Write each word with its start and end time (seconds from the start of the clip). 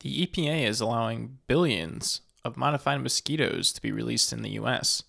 The 0.00 0.26
EPA 0.26 0.66
is 0.66 0.80
allowing 0.80 1.38
billions 1.46 2.20
of 2.44 2.56
modified 2.56 3.00
mosquitoes 3.00 3.72
to 3.72 3.82
be 3.82 3.92
released 3.92 4.32
in 4.32 4.42
the 4.42 4.50
US. 4.50 5.02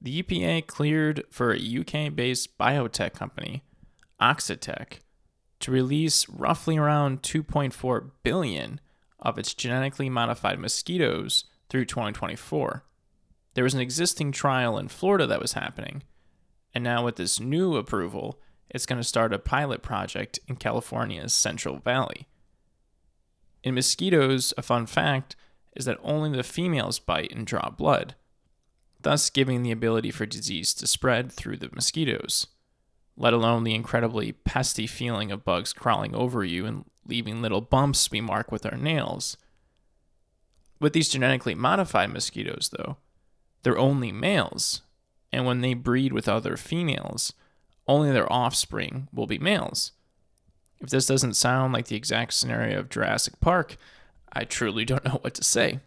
The 0.00 0.22
EPA 0.22 0.66
cleared 0.66 1.24
for 1.30 1.52
a 1.52 1.80
UK 1.80 2.14
based 2.14 2.56
biotech 2.56 3.12
company, 3.12 3.64
Oxitec, 4.20 5.00
to 5.60 5.70
release 5.70 6.28
roughly 6.28 6.78
around 6.78 7.22
2.4 7.22 8.10
billion 8.22 8.80
of 9.18 9.38
its 9.38 9.52
genetically 9.52 10.08
modified 10.08 10.58
mosquitoes 10.58 11.44
through 11.68 11.84
2024. 11.84 12.84
There 13.54 13.64
was 13.64 13.74
an 13.74 13.80
existing 13.80 14.32
trial 14.32 14.78
in 14.78 14.88
Florida 14.88 15.26
that 15.26 15.42
was 15.42 15.52
happening, 15.52 16.02
and 16.74 16.82
now 16.82 17.04
with 17.04 17.16
this 17.16 17.38
new 17.38 17.76
approval, 17.76 18.40
it's 18.70 18.86
going 18.86 19.00
to 19.00 19.06
start 19.06 19.34
a 19.34 19.38
pilot 19.38 19.82
project 19.82 20.38
in 20.48 20.56
California's 20.56 21.34
Central 21.34 21.76
Valley. 21.76 22.28
In 23.62 23.74
mosquitoes, 23.74 24.54
a 24.56 24.62
fun 24.62 24.86
fact 24.86 25.36
is 25.76 25.84
that 25.84 25.98
only 26.02 26.36
the 26.36 26.42
females 26.42 26.98
bite 26.98 27.32
and 27.32 27.46
draw 27.46 27.70
blood, 27.70 28.14
thus 29.00 29.30
giving 29.30 29.62
the 29.62 29.70
ability 29.70 30.10
for 30.10 30.26
disease 30.26 30.74
to 30.74 30.86
spread 30.86 31.30
through 31.30 31.58
the 31.58 31.70
mosquitoes, 31.72 32.46
let 33.16 33.32
alone 33.32 33.64
the 33.64 33.74
incredibly 33.74 34.32
pesty 34.32 34.86
feeling 34.86 35.30
of 35.30 35.44
bugs 35.44 35.72
crawling 35.72 36.14
over 36.14 36.44
you 36.44 36.66
and 36.66 36.84
leaving 37.06 37.42
little 37.42 37.60
bumps 37.60 38.10
we 38.10 38.20
mark 38.20 38.50
with 38.50 38.64
our 38.64 38.76
nails. 38.76 39.36
With 40.80 40.94
these 40.94 41.10
genetically 41.10 41.54
modified 41.54 42.10
mosquitoes, 42.10 42.70
though, 42.76 42.96
they're 43.62 43.78
only 43.78 44.12
males, 44.12 44.80
and 45.32 45.44
when 45.44 45.60
they 45.60 45.74
breed 45.74 46.12
with 46.12 46.28
other 46.28 46.56
females, 46.56 47.34
only 47.86 48.10
their 48.10 48.32
offspring 48.32 49.08
will 49.12 49.26
be 49.26 49.38
males. 49.38 49.92
If 50.80 50.90
this 50.90 51.06
doesn't 51.06 51.34
sound 51.34 51.72
like 51.72 51.88
the 51.88 51.96
exact 51.96 52.32
scenario 52.32 52.78
of 52.78 52.88
Jurassic 52.88 53.38
Park, 53.40 53.76
I 54.32 54.44
truly 54.44 54.84
don't 54.84 55.04
know 55.04 55.18
what 55.20 55.34
to 55.34 55.44
say. 55.44 55.80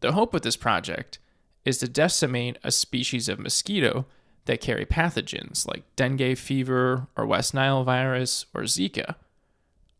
The 0.00 0.12
hope 0.12 0.32
with 0.32 0.42
this 0.42 0.56
project 0.56 1.18
is 1.64 1.78
to 1.78 1.88
decimate 1.88 2.58
a 2.64 2.72
species 2.72 3.28
of 3.28 3.38
mosquito 3.38 4.06
that 4.46 4.60
carry 4.60 4.84
pathogens 4.84 5.66
like 5.66 5.84
dengue 5.94 6.36
fever 6.36 7.06
or 7.16 7.24
West 7.24 7.54
Nile 7.54 7.84
virus 7.84 8.46
or 8.52 8.62
Zika, 8.62 9.14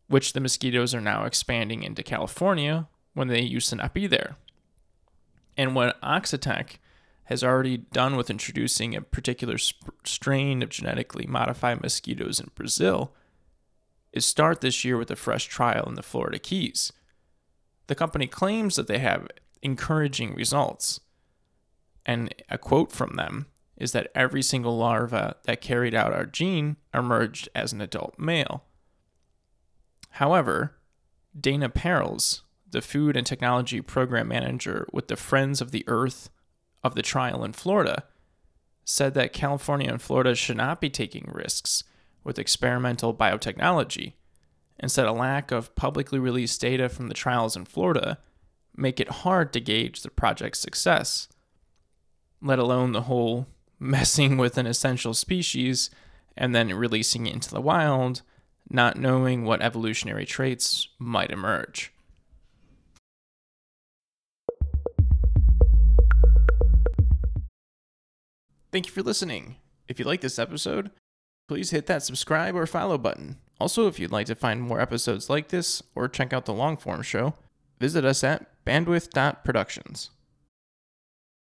which 0.07 0.33
the 0.33 0.41
mosquitoes 0.41 0.93
are 0.93 1.01
now 1.01 1.23
expanding 1.23 1.83
into 1.83 2.03
California 2.03 2.87
when 3.13 3.29
they 3.29 3.41
used 3.41 3.69
to 3.69 3.77
not 3.77 3.93
be 3.93 4.05
there. 4.05 4.35
And 5.57 5.75
what 5.75 6.01
Oxitec 6.01 6.77
has 7.25 7.43
already 7.43 7.77
done 7.77 8.17
with 8.17 8.29
introducing 8.29 8.95
a 8.95 9.01
particular 9.01 9.57
sp- 9.57 9.95
strain 10.03 10.61
of 10.61 10.69
genetically 10.69 11.25
modified 11.25 11.81
mosquitoes 11.81 12.39
in 12.39 12.51
Brazil 12.53 13.13
is 14.13 14.25
start 14.25 14.61
this 14.61 14.85
year 14.85 14.97
with 14.97 15.11
a 15.11 15.15
fresh 15.15 15.45
trial 15.45 15.85
in 15.87 15.95
the 15.95 16.03
Florida 16.03 16.39
Keys. 16.39 16.93
The 17.87 17.95
company 17.95 18.27
claims 18.27 18.75
that 18.75 18.87
they 18.87 18.99
have 18.99 19.27
encouraging 19.61 20.35
results. 20.35 20.99
And 22.05 22.33
a 22.49 22.57
quote 22.57 22.91
from 22.91 23.15
them 23.15 23.47
is 23.75 23.91
that 23.91 24.11
every 24.13 24.43
single 24.43 24.77
larva 24.77 25.37
that 25.45 25.61
carried 25.61 25.95
out 25.95 26.13
our 26.13 26.25
gene 26.25 26.77
emerged 26.93 27.49
as 27.55 27.73
an 27.73 27.81
adult 27.81 28.19
male. 28.19 28.63
However, 30.11 30.75
Dana 31.37 31.69
Perls, 31.69 32.41
the 32.69 32.81
food 32.81 33.17
and 33.17 33.25
technology 33.25 33.81
program 33.81 34.27
manager 34.27 34.87
with 34.93 35.07
the 35.07 35.15
Friends 35.15 35.59
of 35.59 35.71
the 35.71 35.83
Earth 35.87 36.29
of 36.83 36.93
the 36.93 37.01
trial 37.01 37.43
in 37.43 37.53
Florida, 37.53 38.03
said 38.85 39.15
that 39.15 39.33
California 39.33 39.89
and 39.89 40.01
Florida 40.01 40.35
should 40.35 40.57
not 40.57 40.79
be 40.79 40.89
taking 40.89 41.31
risks 41.33 41.83
with 42.23 42.39
experimental 42.39 43.13
biotechnology 43.13 44.13
and 44.79 44.91
said 44.91 45.05
a 45.05 45.11
lack 45.11 45.51
of 45.51 45.75
publicly 45.75 46.19
released 46.19 46.61
data 46.61 46.89
from 46.89 47.07
the 47.07 47.13
trials 47.13 47.55
in 47.55 47.65
Florida 47.65 48.17
make 48.75 48.99
it 48.99 49.09
hard 49.09 49.53
to 49.53 49.59
gauge 49.59 50.01
the 50.01 50.09
project's 50.09 50.59
success, 50.59 51.27
let 52.41 52.59
alone 52.59 52.91
the 52.91 53.03
whole 53.03 53.47
messing 53.79 54.37
with 54.37 54.57
an 54.57 54.65
essential 54.65 55.13
species 55.13 55.89
and 56.35 56.55
then 56.55 56.73
releasing 56.73 57.27
it 57.27 57.33
into 57.33 57.49
the 57.49 57.61
wild, 57.61 58.21
not 58.69 58.97
knowing 58.97 59.43
what 59.43 59.61
evolutionary 59.61 60.25
traits 60.25 60.87
might 60.97 61.31
emerge. 61.31 61.91
Thank 68.71 68.87
you 68.87 68.91
for 68.91 69.03
listening. 69.03 69.57
If 69.87 69.99
you 69.99 70.05
like 70.05 70.21
this 70.21 70.39
episode, 70.39 70.89
please 71.47 71.71
hit 71.71 71.85
that 71.87 72.03
subscribe 72.03 72.55
or 72.55 72.65
follow 72.65 72.97
button. 72.97 73.37
Also, 73.59 73.87
if 73.87 73.99
you'd 73.99 74.11
like 74.11 74.27
to 74.27 74.35
find 74.35 74.61
more 74.61 74.81
episodes 74.81 75.29
like 75.29 75.49
this 75.49 75.81
or 75.95 76.07
check 76.07 76.33
out 76.33 76.45
the 76.45 76.53
long 76.53 76.77
form 76.77 77.01
show, 77.01 77.33
visit 77.79 78.03
us 78.03 78.23
at 78.23 78.47
bandwidth.productions. 78.65 80.09